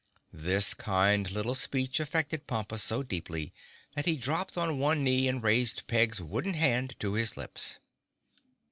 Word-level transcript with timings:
This 0.33 0.73
kind 0.73 1.29
little 1.29 1.53
speech 1.53 1.99
affected 1.99 2.47
Pompa 2.47 2.79
so 2.79 3.03
deeply 3.03 3.53
that 3.93 4.07
he 4.07 4.17
dropped 4.17 4.57
on 4.57 4.79
one 4.79 5.03
knee 5.03 5.27
and 5.27 5.43
raised 5.43 5.85
Peg's 5.85 6.19
wooden 6.19 6.55
hand 6.55 6.95
to 6.97 7.13
his 7.13 7.37
lips. 7.37 7.77